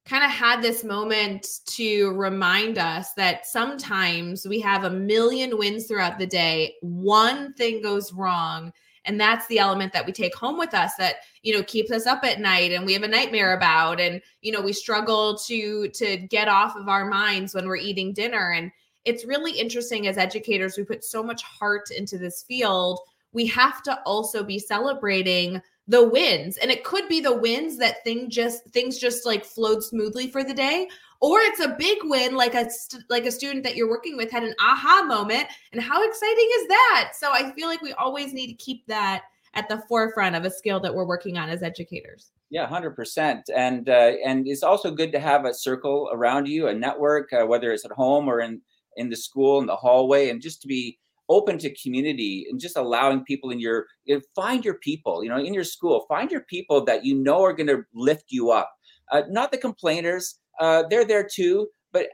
kind 0.09 0.25
of 0.25 0.31
had 0.31 0.63
this 0.63 0.85
moment 0.85 1.47
to 1.67 2.11
remind 2.13 2.79
us 2.79 3.13
that 3.13 3.47
sometimes 3.47 4.47
we 4.47 4.59
have 4.61 4.85
a 4.85 4.91
million 4.91 5.59
wins 5.59 5.87
throughout 5.87 6.19
the 6.19 6.27
day. 6.27 6.75
One 6.81 7.53
thing 7.55 7.83
goes 7.83 8.13
wrong. 8.13 8.73
And 9.05 9.21
that's 9.21 9.47
the 9.47 9.59
element 9.59 9.93
that 9.93 10.07
we 10.07 10.13
take 10.13 10.35
home 10.35 10.59
with 10.59 10.75
us 10.75 10.93
that, 10.99 11.17
you 11.43 11.55
know, 11.55 11.63
keeps 11.63 11.91
us 11.91 12.07
up 12.07 12.25
at 12.25 12.41
night 12.41 12.73
and 12.73 12.85
we 12.85 12.93
have 12.93 13.03
a 13.03 13.09
nightmare 13.09 13.57
about. 13.57 14.01
And, 14.01 14.21
you 14.43 14.53
know, 14.53 14.61
we 14.61 14.73
struggle 14.73 15.39
to 15.47 15.89
to 15.89 16.17
get 16.19 16.49
off 16.49 16.77
of 16.77 16.89
our 16.89 17.07
minds 17.07 17.55
when 17.55 17.67
we're 17.67 17.77
eating 17.77 18.13
dinner. 18.13 18.53
And 18.53 18.71
it's 19.05 19.25
really 19.25 19.53
interesting 19.53 20.07
as 20.07 20.19
educators, 20.19 20.77
we 20.77 20.85
put 20.85 21.05
so 21.05 21.23
much 21.23 21.43
heart 21.43 21.91
into 21.91 22.19
this 22.19 22.45
field. 22.47 22.99
We 23.33 23.47
have 23.47 23.83
to 23.85 23.99
also 24.03 24.43
be 24.43 24.59
celebrating 24.59 25.63
the 25.89 26.07
wins 26.07 26.59
and 26.59 26.71
it 26.71 26.85
could 26.85 27.09
be 27.09 27.21
the 27.21 27.35
wins 27.35 27.79
that 27.79 28.05
thing 28.05 28.29
just 28.29 28.63
things 28.71 28.99
just 28.99 29.25
like 29.25 29.45
flowed 29.45 29.83
smoothly 29.83 30.31
for 30.31 30.45
the 30.45 30.53
day 30.55 30.87
or 31.21 31.41
it's 31.41 31.61
a 31.61 31.75
big 31.79 31.99
win 32.05 32.37
like 32.37 32.55
a 32.55 32.69
like 33.09 33.25
a 33.25 33.33
student 33.33 33.65
that 33.65 33.75
you're 33.75 33.89
working 33.89 34.17
with 34.17 34.31
had 34.31 34.45
an 34.45 34.55
aha 34.61 35.05
moment 35.07 35.47
and 35.73 35.83
how 35.83 36.07
exciting 36.07 36.49
is 36.61 36.69
that? 36.69 37.13
So 37.15 37.33
i 37.33 37.51
feel 37.53 37.69
like 37.69 37.83
we 37.83 37.93
always 37.95 38.33
need 38.33 38.49
to 38.49 38.55
keep 38.55 38.87
that 38.87 39.25
at 39.55 39.69
the 39.69 39.83
forefront 39.89 40.37
of 40.37 40.45
a 40.45 40.51
skill 40.51 40.79
that 40.79 40.95
we're 40.95 41.07
working 41.07 41.39
on 41.39 41.49
as 41.49 41.63
educators. 41.63 42.31
Yeah 42.51 42.69
100% 42.69 43.43
and 43.57 43.89
uh, 43.89 44.13
and 44.25 44.47
it's 44.47 44.63
also 44.63 44.91
good 44.91 45.13
to 45.13 45.21
have 45.21 45.47
a 45.47 45.55
circle 45.55 46.11
around 46.13 46.47
you 46.47 46.69
a 46.69 46.75
network 46.75 47.33
uh, 47.33 47.47
whether 47.47 47.73
it's 47.73 47.87
at 47.87 47.93
home 47.93 48.29
or 48.29 48.41
in 48.41 48.61
in 48.97 49.09
the 49.09 49.17
school 49.17 49.61
in 49.61 49.67
the 49.67 49.77
hallway 49.77 50.29
and 50.29 50.43
just 50.43 50.61
to 50.63 50.69
be 50.69 50.99
open 51.29 51.59
to 51.59 51.75
community 51.77 52.47
and 52.51 52.61
just 52.61 52.77
allowing 52.77 53.25
people 53.25 53.51
in 53.51 53.61
your 53.61 53.87
find 54.35 54.65
your 54.65 54.75
people 54.75 55.23
you 55.23 55.29
know 55.29 55.39
in 55.39 55.55
your 55.55 55.65
school 55.65 56.07
find 56.09 56.31
your 56.31 56.43
people 56.43 56.85
that 56.85 57.05
you 57.05 57.15
know 57.15 57.43
are 57.43 57.53
going 57.53 57.67
to 57.67 57.83
lift 57.95 58.25
you 58.29 58.51
up. 58.51 58.71
Uh, 59.11 59.23
not 59.29 59.51
the 59.51 59.59
complainers 59.59 60.39
uh, 60.61 60.83
they're 60.91 61.05
there 61.05 61.27
too 61.27 61.69
but 61.93 62.09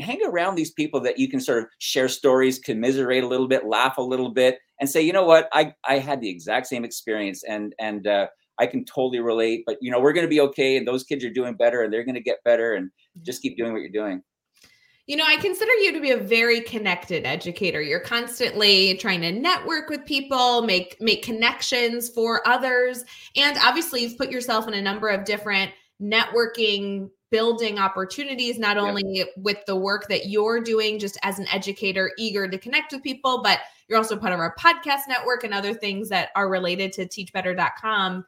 hang 0.00 0.24
around 0.24 0.54
these 0.54 0.72
people 0.72 1.00
that 1.00 1.18
you 1.18 1.28
can 1.28 1.40
sort 1.40 1.58
of 1.58 1.66
share 1.78 2.08
stories 2.08 2.58
commiserate 2.58 3.24
a 3.24 3.28
little 3.28 3.48
bit 3.48 3.66
laugh 3.66 3.98
a 3.98 4.02
little 4.02 4.30
bit 4.30 4.58
and 4.80 4.88
say 4.88 5.00
you 5.00 5.12
know 5.12 5.24
what? 5.24 5.48
I 5.52 5.74
i 5.84 5.98
had 5.98 6.20
the 6.20 6.28
exact 6.28 6.66
same 6.66 6.84
experience 6.84 7.44
and 7.44 7.74
and 7.78 8.06
uh, 8.06 8.26
i 8.58 8.66
can 8.66 8.84
totally 8.84 9.20
relate 9.20 9.62
but 9.66 9.76
you 9.80 9.90
know 9.90 10.00
we're 10.00 10.12
going 10.12 10.26
to 10.26 10.30
be 10.30 10.40
okay 10.40 10.76
and 10.76 10.86
those 10.86 11.04
kids 11.04 11.24
are 11.24 11.30
doing 11.30 11.54
better 11.54 11.82
and 11.82 11.92
they're 11.92 12.04
going 12.04 12.14
to 12.14 12.20
get 12.20 12.44
better 12.44 12.74
and 12.74 12.90
just 13.22 13.42
keep 13.42 13.56
doing 13.56 13.72
what 13.72 13.80
you're 13.80 13.90
doing 13.90 14.22
You 15.12 15.18
know, 15.18 15.26
I 15.26 15.36
consider 15.36 15.74
you 15.74 15.92
to 15.92 16.00
be 16.00 16.12
a 16.12 16.16
very 16.16 16.62
connected 16.62 17.26
educator. 17.26 17.82
You're 17.82 18.00
constantly 18.00 18.94
trying 18.94 19.20
to 19.20 19.30
network 19.30 19.90
with 19.90 20.06
people, 20.06 20.62
make 20.62 20.98
make 21.02 21.22
connections 21.22 22.08
for 22.08 22.40
others, 22.48 23.04
and 23.36 23.58
obviously 23.62 24.00
you've 24.00 24.16
put 24.16 24.30
yourself 24.30 24.66
in 24.68 24.72
a 24.72 24.80
number 24.80 25.08
of 25.08 25.26
different 25.26 25.70
networking 26.00 27.10
building 27.30 27.78
opportunities 27.78 28.58
not 28.58 28.78
only 28.78 29.02
yep. 29.06 29.28
with 29.36 29.58
the 29.66 29.76
work 29.76 30.08
that 30.08 30.30
you're 30.30 30.62
doing 30.62 30.98
just 30.98 31.18
as 31.22 31.38
an 31.38 31.46
educator 31.48 32.12
eager 32.16 32.48
to 32.48 32.56
connect 32.56 32.92
with 32.92 33.02
people 33.02 33.42
but 33.42 33.60
you're 33.88 33.98
also 33.98 34.16
part 34.16 34.32
of 34.32 34.38
our 34.38 34.54
podcast 34.56 35.08
network 35.08 35.44
and 35.44 35.54
other 35.54 35.72
things 35.72 36.10
that 36.10 36.28
are 36.36 36.50
related 36.50 36.92
to 36.92 37.06
teachbetter.com 37.06 38.24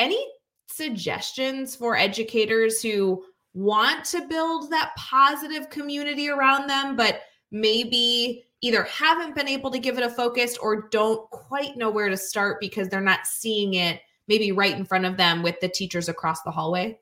any 0.00 0.26
suggestions 0.68 1.76
for 1.76 1.96
educators 1.96 2.82
who 2.82 3.22
want 3.54 4.04
to 4.06 4.26
build 4.28 4.70
that 4.70 4.92
positive 4.96 5.70
community 5.70 6.28
around 6.28 6.68
them, 6.68 6.96
but 6.96 7.22
maybe 7.50 8.44
either 8.62 8.84
haven't 8.84 9.34
been 9.34 9.48
able 9.48 9.70
to 9.70 9.78
give 9.78 9.98
it 9.98 10.04
a 10.04 10.10
focus 10.10 10.56
or 10.58 10.88
don't 10.90 11.28
quite 11.30 11.76
know 11.76 11.90
where 11.90 12.08
to 12.08 12.16
start 12.16 12.60
because 12.60 12.88
they're 12.88 13.00
not 13.00 13.26
seeing 13.26 13.74
it 13.74 14.00
maybe 14.28 14.52
right 14.52 14.76
in 14.76 14.84
front 14.84 15.04
of 15.04 15.16
them 15.16 15.42
with 15.42 15.58
the 15.60 15.68
teachers 15.68 16.08
across 16.08 16.42
the 16.42 16.50
hallway? 16.50 16.98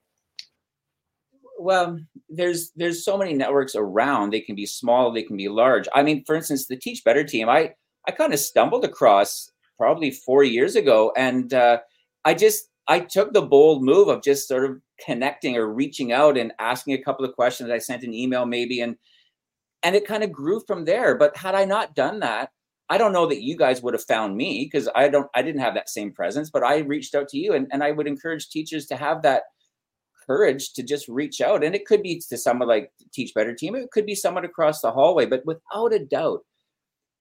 Well, 1.60 1.98
there's 2.28 2.70
there's 2.76 3.04
so 3.04 3.18
many 3.18 3.34
networks 3.34 3.74
around. 3.74 4.30
They 4.30 4.40
can 4.40 4.54
be 4.54 4.66
small, 4.66 5.12
they 5.12 5.24
can 5.24 5.36
be 5.36 5.48
large. 5.48 5.88
I 5.94 6.02
mean, 6.02 6.24
for 6.24 6.36
instance, 6.36 6.66
the 6.66 6.76
Teach 6.76 7.04
Better 7.04 7.24
team, 7.24 7.48
I 7.48 7.74
I 8.06 8.12
kind 8.12 8.32
of 8.32 8.38
stumbled 8.38 8.84
across 8.84 9.50
probably 9.76 10.10
four 10.10 10.44
years 10.44 10.76
ago, 10.76 11.12
and 11.16 11.52
uh, 11.52 11.80
I 12.24 12.34
just 12.34 12.68
I 12.86 13.00
took 13.00 13.32
the 13.32 13.42
bold 13.42 13.82
move 13.82 14.08
of 14.08 14.22
just 14.22 14.48
sort 14.48 14.64
of 14.64 14.80
connecting 15.04 15.56
or 15.56 15.72
reaching 15.72 16.12
out 16.12 16.36
and 16.36 16.52
asking 16.58 16.94
a 16.94 17.02
couple 17.02 17.24
of 17.24 17.34
questions. 17.34 17.70
I 17.70 17.78
sent 17.78 18.02
an 18.02 18.14
email 18.14 18.46
maybe 18.46 18.80
and 18.80 18.96
and 19.82 19.94
it 19.94 20.06
kind 20.06 20.24
of 20.24 20.32
grew 20.32 20.60
from 20.66 20.84
there. 20.84 21.16
But 21.16 21.36
had 21.36 21.54
I 21.54 21.64
not 21.64 21.94
done 21.94 22.20
that, 22.20 22.50
I 22.90 22.98
don't 22.98 23.12
know 23.12 23.26
that 23.26 23.42
you 23.42 23.56
guys 23.56 23.82
would 23.82 23.94
have 23.94 24.04
found 24.04 24.36
me 24.36 24.64
because 24.64 24.88
I 24.94 25.08
don't 25.08 25.28
I 25.34 25.42
didn't 25.42 25.60
have 25.60 25.74
that 25.74 25.88
same 25.88 26.12
presence, 26.12 26.50
but 26.50 26.64
I 26.64 26.78
reached 26.78 27.14
out 27.14 27.28
to 27.28 27.38
you 27.38 27.52
and, 27.54 27.68
and 27.72 27.82
I 27.82 27.92
would 27.92 28.06
encourage 28.06 28.48
teachers 28.48 28.86
to 28.86 28.96
have 28.96 29.22
that 29.22 29.44
courage 30.26 30.72
to 30.74 30.82
just 30.82 31.08
reach 31.08 31.40
out. 31.40 31.64
And 31.64 31.74
it 31.74 31.86
could 31.86 32.02
be 32.02 32.20
to 32.28 32.36
someone 32.36 32.68
like 32.68 32.92
Teach 33.12 33.34
Better 33.34 33.54
Team, 33.54 33.74
it 33.74 33.90
could 33.90 34.06
be 34.06 34.14
someone 34.14 34.44
across 34.44 34.80
the 34.80 34.90
hallway, 34.90 35.26
but 35.26 35.44
without 35.46 35.92
a 35.92 35.98
doubt, 35.98 36.44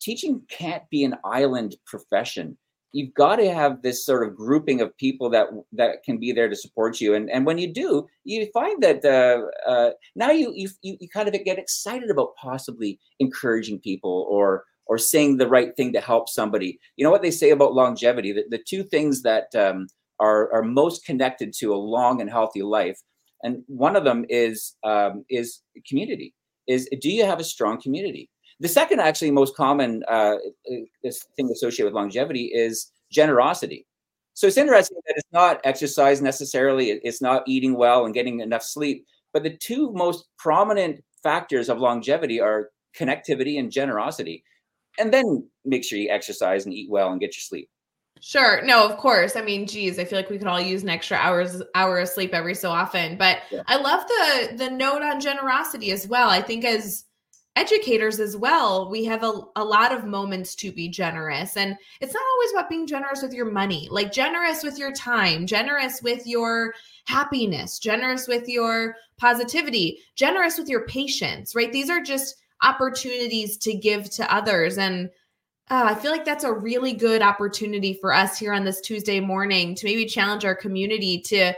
teaching 0.01 0.41
can't 0.49 0.83
be 0.89 1.03
an 1.03 1.15
island 1.23 1.75
profession 1.85 2.57
you've 2.93 3.13
got 3.13 3.37
to 3.37 3.53
have 3.53 3.81
this 3.81 4.05
sort 4.05 4.27
of 4.27 4.35
grouping 4.35 4.81
of 4.81 4.95
people 4.97 5.29
that 5.29 5.47
that 5.73 6.03
can 6.03 6.17
be 6.17 6.31
there 6.31 6.49
to 6.49 6.55
support 6.55 7.01
you. 7.01 7.13
And 7.13 7.29
and 7.29 7.45
when 7.45 7.57
you 7.57 7.71
do 7.73 8.07
you 8.23 8.47
find 8.53 8.81
that 8.83 9.03
uh, 9.05 9.69
uh, 9.69 9.91
now 10.15 10.31
you, 10.31 10.53
you 10.55 10.69
you 10.81 11.09
kind 11.09 11.27
of 11.27 11.33
get 11.43 11.59
excited 11.59 12.09
about 12.09 12.35
possibly 12.35 12.99
encouraging 13.19 13.79
people 13.79 14.27
or 14.29 14.65
or 14.85 14.97
saying 14.97 15.35
the 15.37 15.49
right 15.49 15.75
thing 15.75 15.91
to 15.93 15.99
help 15.99 16.29
somebody. 16.29 16.79
You 16.95 17.03
know 17.03 17.11
what 17.11 17.21
they 17.21 17.31
say 17.31 17.49
about 17.49 17.73
longevity? 17.73 18.31
The, 18.31 18.45
the 18.49 18.63
two 18.65 18.83
things 18.83 19.21
that 19.23 19.53
um, 19.55 19.87
are 20.19 20.51
are 20.53 20.63
most 20.63 21.05
connected 21.05 21.53
to 21.59 21.73
a 21.73 21.75
long 21.75 22.21
and 22.21 22.29
healthy 22.29 22.63
life 22.63 22.99
and 23.43 23.63
one 23.67 23.95
of 23.95 24.03
them 24.03 24.25
is 24.29 24.75
um, 24.83 25.25
is 25.29 25.61
community 25.87 26.33
is 26.67 26.89
do 27.01 27.09
you 27.09 27.25
have 27.25 27.39
a 27.39 27.43
strong 27.43 27.79
community 27.81 28.29
the 28.59 28.67
second, 28.67 28.99
actually, 28.99 29.31
most 29.31 29.55
common 29.55 30.03
uh, 30.07 30.35
thing 30.65 31.49
associated 31.51 31.85
with 31.85 31.93
longevity 31.93 32.45
is 32.45 32.91
generosity. 33.11 33.85
So 34.33 34.47
it's 34.47 34.57
interesting 34.57 34.99
that 35.07 35.15
it's 35.17 35.31
not 35.31 35.61
exercise 35.63 36.21
necessarily, 36.21 36.91
it's 36.91 37.21
not 37.21 37.43
eating 37.47 37.75
well 37.75 38.05
and 38.05 38.13
getting 38.13 38.39
enough 38.39 38.63
sleep. 38.63 39.05
But 39.33 39.43
the 39.43 39.55
two 39.57 39.91
most 39.93 40.27
prominent 40.37 41.03
factors 41.23 41.69
of 41.69 41.79
longevity 41.79 42.39
are 42.39 42.69
connectivity 42.97 43.59
and 43.59 43.71
generosity. 43.71 44.43
And 44.99 45.13
then 45.13 45.47
make 45.65 45.83
sure 45.83 45.99
you 45.99 46.09
exercise 46.09 46.65
and 46.65 46.73
eat 46.73 46.89
well 46.89 47.11
and 47.11 47.19
get 47.19 47.35
your 47.35 47.41
sleep. 47.41 47.69
Sure. 48.19 48.63
No, 48.63 48.87
of 48.87 48.97
course. 48.97 49.35
I 49.35 49.41
mean, 49.41 49.67
geez, 49.67 49.99
I 49.99 50.05
feel 50.05 50.17
like 50.17 50.29
we 50.29 50.39
could 50.39 50.47
all 50.47 50.61
use 50.61 50.81
an 50.81 50.89
extra 50.89 51.17
hours 51.17 51.61
hour 51.75 51.99
of 51.99 52.09
sleep 52.09 52.33
every 52.33 52.55
so 52.55 52.71
often. 52.71 53.17
But 53.17 53.39
yeah. 53.51 53.61
I 53.67 53.77
love 53.77 54.07
the 54.07 54.57
the 54.57 54.69
note 54.71 55.03
on 55.03 55.19
generosity 55.19 55.91
as 55.91 56.07
well. 56.07 56.29
I 56.29 56.41
think 56.41 56.65
as 56.65 57.05
educators 57.57 58.19
as 58.19 58.37
well, 58.37 58.89
we 58.89 59.03
have 59.03 59.23
a, 59.23 59.41
a 59.55 59.63
lot 59.63 59.91
of 59.91 60.05
moments 60.05 60.53
to 60.55 60.71
be 60.71 60.87
generous. 60.87 61.57
And 61.57 61.75
it's 61.99 62.13
not 62.13 62.23
always 62.33 62.51
about 62.51 62.69
being 62.69 62.85
generous 62.85 63.21
with 63.21 63.33
your 63.33 63.49
money, 63.49 63.87
like 63.89 64.11
generous 64.11 64.63
with 64.63 64.77
your 64.77 64.93
time, 64.93 65.47
generous 65.47 66.01
with 66.01 66.25
your 66.27 66.73
happiness, 67.05 67.79
generous 67.79 68.27
with 68.27 68.47
your 68.47 68.95
positivity, 69.17 69.99
generous 70.15 70.57
with 70.57 70.69
your 70.69 70.85
patience, 70.85 71.55
right? 71.55 71.71
These 71.73 71.89
are 71.89 72.01
just 72.01 72.35
opportunities 72.61 73.57
to 73.57 73.73
give 73.73 74.09
to 74.11 74.33
others. 74.33 74.77
And 74.77 75.09
uh, 75.69 75.83
I 75.87 75.95
feel 75.95 76.11
like 76.11 76.25
that's 76.25 76.43
a 76.43 76.53
really 76.53 76.93
good 76.93 77.21
opportunity 77.21 77.93
for 77.99 78.13
us 78.13 78.37
here 78.37 78.53
on 78.53 78.63
this 78.63 78.81
Tuesday 78.81 79.19
morning 79.19 79.75
to 79.75 79.85
maybe 79.85 80.05
challenge 80.05 80.45
our 80.45 80.55
community 80.55 81.19
to 81.21 81.53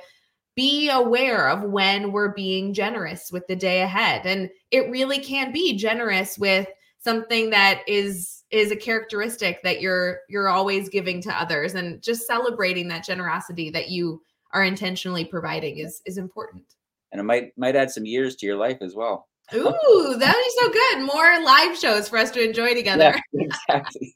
be 0.59 0.89
aware 0.89 1.47
of 1.47 1.63
when 1.63 2.11
we're 2.11 2.33
being 2.33 2.73
generous 2.73 3.31
with 3.31 3.47
the 3.47 3.55
day 3.55 3.81
ahead. 3.81 4.25
And 4.25 4.49
it 4.71 4.91
really 4.91 5.19
can 5.19 5.53
be 5.53 5.77
generous 5.77 6.37
with 6.37 6.67
something 6.99 7.49
that 7.51 7.81
is 7.87 8.43
is 8.51 8.69
a 8.69 8.75
characteristic 8.75 9.63
that 9.63 9.79
you're 9.79 10.19
you're 10.27 10.49
always 10.49 10.89
giving 10.89 11.21
to 11.21 11.41
others. 11.41 11.75
And 11.75 12.01
just 12.01 12.27
celebrating 12.27 12.89
that 12.89 13.05
generosity 13.05 13.69
that 13.69 13.89
you 13.89 14.21
are 14.51 14.65
intentionally 14.65 15.23
providing 15.23 15.77
is 15.77 16.01
is 16.05 16.17
important. 16.17 16.65
And 17.13 17.21
it 17.21 17.23
might 17.23 17.57
might 17.57 17.77
add 17.77 17.89
some 17.89 18.05
years 18.05 18.35
to 18.37 18.45
your 18.45 18.57
life 18.57 18.79
as 18.81 18.95
well. 18.95 19.29
Ooh 19.53 20.17
that 20.19 20.43
is 20.45 20.55
so 20.59 20.69
good. 20.69 21.05
More 21.05 21.41
live 21.41 21.77
shows 21.77 22.09
for 22.09 22.17
us 22.17 22.31
to 22.31 22.43
enjoy 22.43 22.73
together. 22.73 23.15
yeah, 23.31 23.45
exactly 23.45 24.13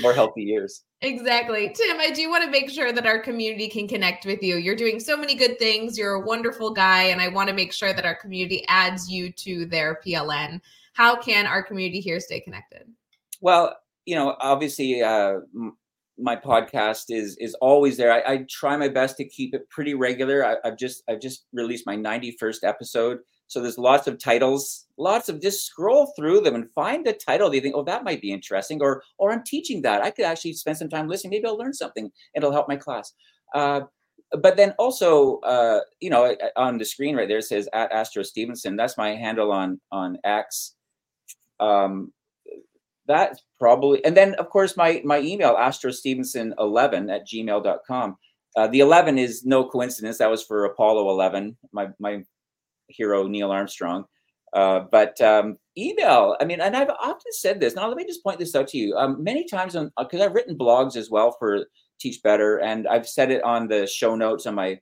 more 0.00 0.12
healthy 0.12 0.42
years. 0.42 0.84
Exactly. 1.00 1.74
Tim, 1.74 1.98
I 1.98 2.10
do 2.10 2.28
want 2.30 2.44
to 2.44 2.50
make 2.50 2.70
sure 2.70 2.92
that 2.92 3.06
our 3.06 3.18
community 3.18 3.68
can 3.68 3.88
connect 3.88 4.24
with 4.24 4.42
you. 4.42 4.56
You're 4.56 4.76
doing 4.76 5.00
so 5.00 5.16
many 5.16 5.34
good 5.34 5.58
things. 5.58 5.98
You're 5.98 6.14
a 6.14 6.20
wonderful 6.20 6.70
guy, 6.70 7.04
and 7.04 7.20
I 7.20 7.28
want 7.28 7.48
to 7.48 7.54
make 7.54 7.72
sure 7.72 7.92
that 7.92 8.04
our 8.04 8.14
community 8.14 8.64
adds 8.68 9.10
you 9.10 9.32
to 9.32 9.66
their 9.66 10.00
PLN. 10.06 10.60
How 10.92 11.16
can 11.16 11.46
our 11.46 11.62
community 11.62 12.00
here 12.00 12.20
stay 12.20 12.40
connected? 12.40 12.84
Well, 13.40 13.76
you 14.04 14.14
know, 14.14 14.36
obviously, 14.40 15.02
uh, 15.02 15.40
my 16.18 16.36
podcast 16.36 17.04
is 17.08 17.36
is 17.38 17.54
always 17.54 17.96
there. 17.96 18.12
I, 18.12 18.34
I, 18.34 18.46
try 18.48 18.76
my 18.76 18.88
best 18.88 19.16
to 19.16 19.24
keep 19.24 19.54
it 19.54 19.68
pretty 19.70 19.94
regular. 19.94 20.44
I, 20.44 20.56
have 20.64 20.76
just 20.76 21.02
I've 21.08 21.20
just 21.20 21.46
released 21.52 21.86
my 21.86 21.96
91st 21.96 22.58
episode, 22.64 23.18
so 23.52 23.60
there's 23.60 23.76
lots 23.76 24.06
of 24.06 24.18
titles, 24.18 24.86
lots 24.96 25.28
of 25.28 25.40
just 25.40 25.66
scroll 25.66 26.12
through 26.16 26.40
them 26.40 26.54
and 26.54 26.70
find 26.74 27.06
a 27.06 27.12
title 27.12 27.50
that 27.50 27.56
you 27.56 27.60
think, 27.60 27.74
oh, 27.76 27.84
that 27.84 28.02
might 28.04 28.22
be 28.22 28.32
interesting, 28.32 28.80
or 28.80 29.02
or 29.18 29.30
I'm 29.30 29.44
teaching 29.44 29.82
that. 29.82 30.02
I 30.02 30.10
could 30.10 30.24
actually 30.24 30.54
spend 30.54 30.78
some 30.78 30.88
time 30.88 31.06
listening. 31.06 31.32
Maybe 31.32 31.46
I'll 31.46 31.58
learn 31.58 31.74
something. 31.74 32.10
It'll 32.34 32.52
help 32.52 32.66
my 32.66 32.76
class. 32.76 33.12
Uh, 33.54 33.82
but 34.40 34.56
then 34.56 34.74
also, 34.78 35.38
uh, 35.40 35.80
you 36.00 36.08
know, 36.08 36.34
on 36.56 36.78
the 36.78 36.84
screen 36.86 37.14
right 37.14 37.28
there 37.28 37.42
says 37.42 37.68
at 37.74 37.92
Astro 37.92 38.22
Stephenson. 38.22 38.76
That's 38.76 38.96
my 38.96 39.10
handle 39.10 39.52
on 39.52 39.78
on 39.92 40.16
X. 40.24 40.74
Um, 41.60 42.12
that's 43.06 43.42
probably, 43.58 44.02
and 44.04 44.16
then 44.16 44.34
of 44.36 44.48
course 44.48 44.76
my 44.78 45.02
my 45.04 45.20
email 45.20 45.54
astrostephenson11 45.56 47.14
at 47.14 47.28
gmail.com. 47.28 48.16
Uh, 48.56 48.66
the 48.68 48.80
11 48.80 49.18
is 49.18 49.44
no 49.44 49.68
coincidence. 49.68 50.18
That 50.18 50.30
was 50.30 50.42
for 50.42 50.64
Apollo 50.64 51.10
11, 51.10 51.56
my 51.72 51.88
my 51.98 52.22
hero 52.92 53.26
Neil 53.26 53.50
Armstrong. 53.50 54.04
Uh, 54.52 54.80
but 54.90 55.18
um, 55.20 55.56
email, 55.78 56.36
I 56.40 56.44
mean, 56.44 56.60
and 56.60 56.76
I've 56.76 56.90
often 56.90 57.32
said 57.32 57.58
this. 57.58 57.74
Now, 57.74 57.88
let 57.88 57.96
me 57.96 58.04
just 58.04 58.22
point 58.22 58.38
this 58.38 58.54
out 58.54 58.68
to 58.68 58.78
you. 58.78 58.94
Um, 58.96 59.22
many 59.22 59.46
times, 59.46 59.74
because 59.98 60.20
uh, 60.20 60.24
I've 60.24 60.34
written 60.34 60.58
blogs 60.58 60.96
as 60.96 61.10
well 61.10 61.34
for 61.38 61.66
Teach 61.98 62.22
Better, 62.22 62.58
and 62.58 62.86
I've 62.86 63.08
said 63.08 63.30
it 63.30 63.42
on 63.44 63.68
the 63.68 63.86
show 63.86 64.14
notes 64.14 64.46
on 64.46 64.54
my 64.54 64.78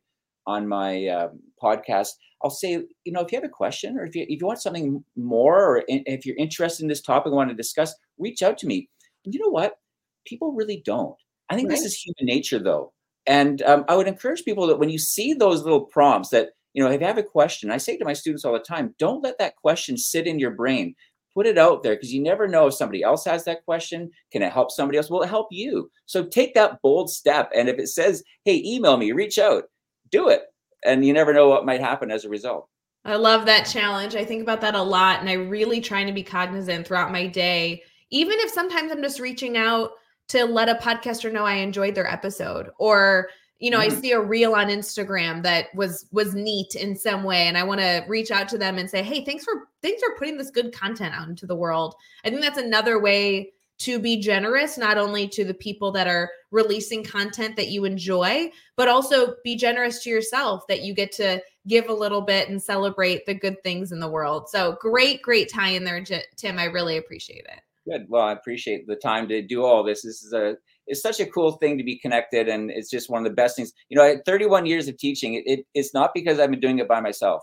on 0.46 0.66
my 0.66 1.06
um, 1.08 1.40
podcast. 1.62 2.08
I'll 2.42 2.50
say, 2.50 2.82
you 3.04 3.12
know, 3.12 3.20
if 3.20 3.30
you 3.30 3.36
have 3.36 3.44
a 3.44 3.48
question 3.48 3.98
or 3.98 4.04
if 4.04 4.16
you 4.16 4.22
if 4.28 4.40
you 4.40 4.46
want 4.46 4.60
something 4.60 5.04
more, 5.16 5.64
or 5.64 5.78
in, 5.88 6.02
if 6.06 6.26
you're 6.26 6.36
interested 6.36 6.82
in 6.82 6.88
this 6.88 7.02
topic 7.02 7.26
and 7.26 7.36
want 7.36 7.50
to 7.50 7.56
discuss, 7.56 7.94
reach 8.18 8.42
out 8.42 8.58
to 8.58 8.66
me. 8.66 8.88
And 9.24 9.34
you 9.34 9.40
know 9.40 9.50
what? 9.50 9.78
People 10.24 10.52
really 10.52 10.82
don't. 10.84 11.16
I 11.48 11.54
think 11.54 11.68
right. 11.68 11.76
this 11.76 11.84
is 11.84 11.94
human 11.94 12.26
nature, 12.26 12.58
though. 12.58 12.92
And 13.26 13.62
um, 13.62 13.84
I 13.88 13.96
would 13.96 14.08
encourage 14.08 14.44
people 14.44 14.66
that 14.68 14.78
when 14.78 14.88
you 14.88 14.98
see 14.98 15.34
those 15.34 15.62
little 15.62 15.82
prompts 15.82 16.30
that 16.30 16.50
you 16.72 16.82
know, 16.82 16.90
if 16.90 17.00
you 17.00 17.06
have 17.06 17.18
a 17.18 17.22
question, 17.22 17.70
I 17.70 17.78
say 17.78 17.96
to 17.96 18.04
my 18.04 18.12
students 18.12 18.44
all 18.44 18.52
the 18.52 18.60
time, 18.60 18.94
don't 18.98 19.22
let 19.22 19.38
that 19.38 19.56
question 19.56 19.96
sit 19.96 20.26
in 20.26 20.38
your 20.38 20.52
brain. 20.52 20.94
Put 21.34 21.46
it 21.46 21.58
out 21.58 21.82
there 21.82 21.94
because 21.94 22.12
you 22.12 22.22
never 22.22 22.48
know 22.48 22.66
if 22.66 22.74
somebody 22.74 23.02
else 23.02 23.24
has 23.24 23.44
that 23.44 23.64
question. 23.64 24.10
Can 24.32 24.42
it 24.42 24.52
help 24.52 24.70
somebody 24.70 24.98
else? 24.98 25.10
Will 25.10 25.22
it 25.22 25.28
help 25.28 25.48
you? 25.50 25.90
So 26.06 26.24
take 26.24 26.54
that 26.54 26.82
bold 26.82 27.10
step. 27.10 27.50
And 27.54 27.68
if 27.68 27.78
it 27.78 27.88
says, 27.88 28.22
hey, 28.44 28.62
email 28.64 28.96
me, 28.96 29.12
reach 29.12 29.38
out, 29.38 29.64
do 30.10 30.28
it. 30.28 30.42
And 30.84 31.04
you 31.04 31.12
never 31.12 31.32
know 31.32 31.48
what 31.48 31.66
might 31.66 31.80
happen 31.80 32.10
as 32.10 32.24
a 32.24 32.28
result. 32.28 32.68
I 33.04 33.16
love 33.16 33.46
that 33.46 33.64
challenge. 33.64 34.14
I 34.14 34.24
think 34.24 34.42
about 34.42 34.60
that 34.62 34.74
a 34.74 34.82
lot. 34.82 35.20
And 35.20 35.28
I 35.28 35.34
really 35.34 35.80
trying 35.80 36.06
to 36.06 36.12
be 36.12 36.22
cognizant 36.22 36.86
throughout 36.86 37.12
my 37.12 37.26
day, 37.26 37.82
even 38.10 38.34
if 38.40 38.50
sometimes 38.50 38.90
I'm 38.90 39.02
just 39.02 39.20
reaching 39.20 39.56
out 39.56 39.92
to 40.28 40.44
let 40.44 40.68
a 40.68 40.74
podcaster 40.74 41.32
know 41.32 41.44
I 41.44 41.54
enjoyed 41.54 41.94
their 41.94 42.10
episode 42.10 42.70
or 42.78 43.28
you 43.60 43.70
know 43.70 43.78
mm-hmm. 43.78 43.96
i 43.96 44.00
see 44.00 44.12
a 44.12 44.20
reel 44.20 44.54
on 44.54 44.66
instagram 44.66 45.42
that 45.42 45.66
was 45.74 46.06
was 46.10 46.34
neat 46.34 46.74
in 46.74 46.96
some 46.96 47.22
way 47.22 47.46
and 47.46 47.56
i 47.56 47.62
want 47.62 47.80
to 47.80 48.04
reach 48.08 48.30
out 48.30 48.48
to 48.48 48.58
them 48.58 48.78
and 48.78 48.90
say 48.90 49.02
hey 49.02 49.24
thanks 49.24 49.44
for 49.44 49.68
things 49.82 50.00
are 50.02 50.16
putting 50.18 50.36
this 50.36 50.50
good 50.50 50.72
content 50.72 51.14
out 51.14 51.28
into 51.28 51.46
the 51.46 51.56
world. 51.56 51.94
I 52.24 52.30
think 52.30 52.42
that's 52.42 52.58
another 52.58 53.00
way 53.00 53.52
to 53.78 53.98
be 53.98 54.20
generous 54.20 54.76
not 54.76 54.98
only 54.98 55.26
to 55.26 55.42
the 55.42 55.54
people 55.54 55.90
that 55.90 56.06
are 56.06 56.30
releasing 56.50 57.02
content 57.02 57.56
that 57.56 57.68
you 57.68 57.86
enjoy 57.86 58.50
but 58.76 58.88
also 58.88 59.34
be 59.42 59.56
generous 59.56 60.02
to 60.02 60.10
yourself 60.10 60.66
that 60.68 60.82
you 60.82 60.92
get 60.92 61.10
to 61.12 61.40
give 61.66 61.88
a 61.88 61.94
little 61.94 62.20
bit 62.20 62.50
and 62.50 62.62
celebrate 62.62 63.24
the 63.24 63.32
good 63.32 63.56
things 63.62 63.90
in 63.90 63.98
the 63.98 64.08
world 64.08 64.50
so 64.50 64.76
great 64.80 65.22
great 65.22 65.50
tie 65.50 65.70
in 65.70 65.84
there 65.84 66.04
tim 66.36 66.58
i 66.58 66.64
really 66.64 66.98
appreciate 66.98 67.46
it 67.46 67.60
good 67.88 68.04
well 68.10 68.24
i 68.24 68.32
appreciate 68.32 68.86
the 68.86 68.96
time 68.96 69.26
to 69.26 69.40
do 69.40 69.64
all 69.64 69.82
this 69.82 70.02
this 70.02 70.22
is 70.22 70.34
a 70.34 70.56
it's 70.90 71.02
such 71.02 71.20
a 71.20 71.26
cool 71.26 71.52
thing 71.52 71.78
to 71.78 71.84
be 71.84 71.98
connected 71.98 72.48
and 72.48 72.70
it's 72.70 72.90
just 72.90 73.08
one 73.08 73.24
of 73.24 73.24
the 73.24 73.34
best 73.34 73.56
things 73.56 73.72
you 73.88 73.96
know 73.96 74.16
31 74.26 74.66
years 74.66 74.88
of 74.88 74.96
teaching 74.98 75.34
it, 75.34 75.44
it, 75.46 75.66
it's 75.74 75.94
not 75.94 76.12
because 76.14 76.38
i've 76.38 76.50
been 76.50 76.60
doing 76.60 76.78
it 76.78 76.88
by 76.88 77.00
myself 77.00 77.42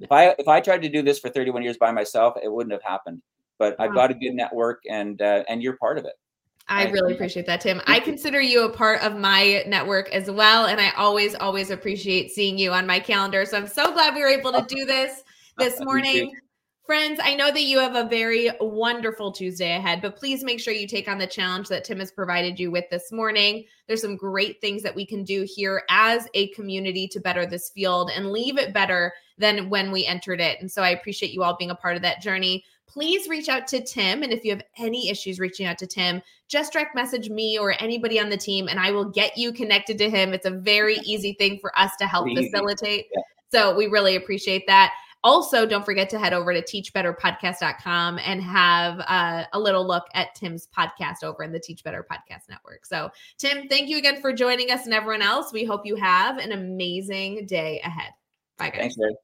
if 0.00 0.10
i 0.10 0.34
if 0.38 0.48
i 0.48 0.60
tried 0.60 0.82
to 0.82 0.88
do 0.88 1.02
this 1.02 1.18
for 1.18 1.28
31 1.28 1.62
years 1.62 1.76
by 1.76 1.92
myself 1.92 2.34
it 2.42 2.52
wouldn't 2.52 2.72
have 2.72 2.82
happened 2.82 3.22
but 3.58 3.78
wow. 3.78 3.86
I've 3.86 3.94
got 3.94 4.10
a 4.10 4.14
good 4.14 4.34
network 4.34 4.82
and 4.88 5.20
uh, 5.20 5.44
and 5.48 5.62
you're 5.62 5.76
part 5.76 5.98
of 5.98 6.04
it. 6.04 6.14
I 6.70 6.84
really 6.90 7.14
appreciate 7.14 7.46
that, 7.46 7.62
Tim. 7.62 7.80
I 7.86 7.98
consider 7.98 8.42
you 8.42 8.64
a 8.64 8.70
part 8.70 9.02
of 9.02 9.16
my 9.16 9.64
network 9.66 10.10
as 10.12 10.30
well. 10.30 10.66
And 10.66 10.78
I 10.78 10.90
always, 10.98 11.34
always 11.34 11.70
appreciate 11.70 12.30
seeing 12.30 12.58
you 12.58 12.72
on 12.72 12.86
my 12.86 13.00
calendar. 13.00 13.46
So 13.46 13.56
I'm 13.56 13.66
so 13.66 13.90
glad 13.90 14.14
we 14.14 14.20
were 14.20 14.28
able 14.28 14.52
to 14.52 14.62
do 14.68 14.84
this 14.84 15.24
this 15.56 15.80
morning. 15.80 16.30
Friends, 16.88 17.20
I 17.22 17.34
know 17.34 17.52
that 17.52 17.64
you 17.64 17.78
have 17.80 17.96
a 17.96 18.08
very 18.08 18.48
wonderful 18.62 19.30
Tuesday 19.30 19.76
ahead, 19.76 20.00
but 20.00 20.16
please 20.16 20.42
make 20.42 20.58
sure 20.58 20.72
you 20.72 20.88
take 20.88 21.06
on 21.06 21.18
the 21.18 21.26
challenge 21.26 21.68
that 21.68 21.84
Tim 21.84 21.98
has 21.98 22.10
provided 22.10 22.58
you 22.58 22.70
with 22.70 22.88
this 22.88 23.12
morning. 23.12 23.66
There's 23.86 24.00
some 24.00 24.16
great 24.16 24.58
things 24.62 24.82
that 24.84 24.94
we 24.94 25.04
can 25.04 25.22
do 25.22 25.46
here 25.46 25.82
as 25.90 26.26
a 26.32 26.48
community 26.52 27.06
to 27.08 27.20
better 27.20 27.44
this 27.44 27.68
field 27.68 28.10
and 28.16 28.32
leave 28.32 28.56
it 28.56 28.72
better 28.72 29.12
than 29.36 29.68
when 29.68 29.92
we 29.92 30.06
entered 30.06 30.40
it. 30.40 30.62
And 30.62 30.72
so 30.72 30.80
I 30.80 30.88
appreciate 30.88 31.34
you 31.34 31.42
all 31.42 31.58
being 31.58 31.70
a 31.70 31.74
part 31.74 31.96
of 31.96 32.00
that 32.00 32.22
journey 32.22 32.64
please 32.86 33.28
reach 33.28 33.50
out 33.50 33.66
to 33.68 33.84
Tim. 33.84 34.22
And 34.22 34.32
if 34.32 34.46
you 34.46 34.50
have 34.50 34.62
any 34.78 35.10
issues 35.10 35.38
reaching 35.38 35.66
out 35.66 35.76
to 35.76 35.86
Tim, 35.86 36.22
just 36.48 36.72
direct 36.72 36.94
message 36.94 37.28
me 37.28 37.58
or 37.58 37.74
anybody 37.82 38.18
on 38.18 38.30
the 38.30 38.36
team, 38.38 38.66
and 38.66 38.80
I 38.80 38.92
will 38.92 39.04
get 39.04 39.36
you 39.36 39.52
connected 39.52 39.98
to 39.98 40.08
him. 40.08 40.32
It's 40.32 40.46
a 40.46 40.50
very 40.50 40.96
easy 41.04 41.34
thing 41.34 41.58
for 41.58 41.78
us 41.78 41.90
to 41.98 42.06
help 42.06 42.26
facilitate. 42.34 43.08
So 43.52 43.76
we 43.76 43.88
really 43.88 44.16
appreciate 44.16 44.66
that. 44.68 44.94
Also, 45.24 45.66
don't 45.66 45.84
forget 45.84 46.08
to 46.10 46.18
head 46.18 46.32
over 46.32 46.52
to 46.52 46.62
teachbetterpodcast.com 46.62 48.18
and 48.24 48.42
have 48.42 49.00
uh, 49.00 49.44
a 49.52 49.58
little 49.58 49.86
look 49.86 50.06
at 50.14 50.34
Tim's 50.34 50.68
podcast 50.76 51.24
over 51.24 51.42
in 51.42 51.52
the 51.52 51.58
Teach 51.58 51.82
Better 51.82 52.06
Podcast 52.08 52.48
Network. 52.48 52.86
So, 52.86 53.10
Tim, 53.36 53.68
thank 53.68 53.88
you 53.88 53.98
again 53.98 54.20
for 54.20 54.32
joining 54.32 54.70
us 54.70 54.84
and 54.84 54.94
everyone 54.94 55.22
else. 55.22 55.52
We 55.52 55.64
hope 55.64 55.84
you 55.84 55.96
have 55.96 56.38
an 56.38 56.52
amazing 56.52 57.46
day 57.46 57.80
ahead. 57.84 58.12
Bye, 58.58 58.70
guys. 58.70 58.94
Thanks, 58.96 59.18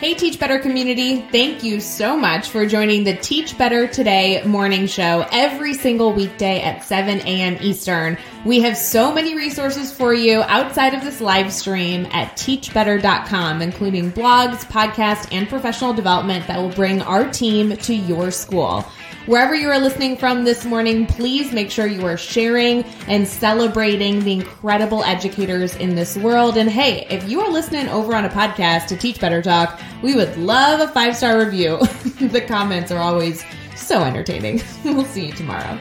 Hey, 0.00 0.14
Teach 0.14 0.40
Better 0.40 0.58
community. 0.58 1.20
Thank 1.30 1.62
you 1.62 1.78
so 1.78 2.16
much 2.16 2.48
for 2.48 2.64
joining 2.64 3.04
the 3.04 3.16
Teach 3.16 3.58
Better 3.58 3.86
Today 3.86 4.42
morning 4.44 4.86
show 4.86 5.26
every 5.30 5.74
single 5.74 6.14
weekday 6.14 6.62
at 6.62 6.82
7 6.82 7.18
a.m. 7.20 7.58
Eastern. 7.60 8.16
We 8.44 8.60
have 8.60 8.76
so 8.76 9.12
many 9.12 9.36
resources 9.36 9.92
for 9.92 10.14
you 10.14 10.40
outside 10.42 10.94
of 10.94 11.04
this 11.04 11.20
live 11.20 11.52
stream 11.52 12.06
at 12.10 12.36
teachbetter.com, 12.38 13.60
including 13.60 14.10
blogs, 14.12 14.64
podcasts, 14.64 15.28
and 15.30 15.46
professional 15.46 15.92
development 15.92 16.46
that 16.46 16.58
will 16.58 16.70
bring 16.70 17.02
our 17.02 17.30
team 17.30 17.76
to 17.76 17.94
your 17.94 18.30
school. 18.30 18.82
Wherever 19.26 19.54
you 19.54 19.68
are 19.68 19.78
listening 19.78 20.16
from 20.16 20.44
this 20.44 20.64
morning, 20.64 21.06
please 21.06 21.52
make 21.52 21.70
sure 21.70 21.86
you 21.86 22.06
are 22.06 22.16
sharing 22.16 22.82
and 23.08 23.28
celebrating 23.28 24.24
the 24.24 24.32
incredible 24.32 25.04
educators 25.04 25.76
in 25.76 25.94
this 25.94 26.16
world. 26.16 26.56
And 26.56 26.70
hey, 26.70 27.06
if 27.10 27.28
you 27.28 27.42
are 27.42 27.50
listening 27.50 27.88
over 27.88 28.16
on 28.16 28.24
a 28.24 28.30
podcast 28.30 28.86
to 28.86 28.96
Teach 28.96 29.20
Better 29.20 29.42
Talk, 29.42 29.78
we 30.02 30.14
would 30.14 30.34
love 30.38 30.80
a 30.80 30.88
five 30.90 31.14
star 31.14 31.38
review. 31.38 31.76
the 32.28 32.40
comments 32.40 32.90
are 32.90 33.00
always 33.00 33.44
so 33.76 34.02
entertaining. 34.02 34.62
we'll 34.84 35.04
see 35.04 35.26
you 35.26 35.32
tomorrow. 35.32 35.78